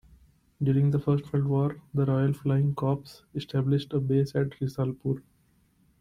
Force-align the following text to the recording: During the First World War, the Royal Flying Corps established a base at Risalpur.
During 0.63 0.89
the 0.89 0.97
First 0.97 1.31
World 1.31 1.45
War, 1.45 1.79
the 1.93 2.07
Royal 2.07 2.33
Flying 2.33 2.73
Corps 2.73 3.21
established 3.35 3.93
a 3.93 3.99
base 3.99 4.33
at 4.35 4.49
Risalpur. 4.59 5.21